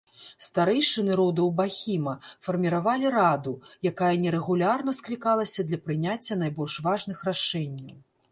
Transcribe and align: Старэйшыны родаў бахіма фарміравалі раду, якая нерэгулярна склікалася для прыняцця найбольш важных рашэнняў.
Старэйшыны 0.43 1.17
родаў 1.19 1.49
бахіма 1.59 2.13
фарміравалі 2.47 3.11
раду, 3.17 3.53
якая 3.91 4.11
нерэгулярна 4.23 4.95
склікалася 5.01 5.67
для 5.69 5.79
прыняцця 5.87 6.39
найбольш 6.45 6.79
важных 6.89 7.17
рашэнняў. 7.31 7.97